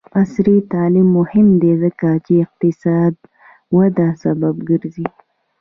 [0.19, 3.21] عصري تعلیم مهم دی ځکه چې اقتصادي
[3.77, 5.07] وده سبب ګرځي.